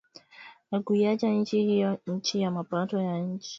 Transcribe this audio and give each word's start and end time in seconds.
na 0.71 0.79
kuiacha 0.81 1.27
nchi 1.29 1.63
hiyo 1.63 1.97
chini 2.21 2.43
ya 2.43 2.51
mapato 2.51 3.01
ya 3.01 3.25
chini 3.37 3.39